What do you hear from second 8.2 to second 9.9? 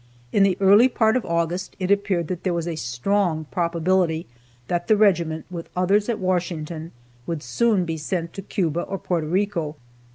to Cuba or Porto Rico.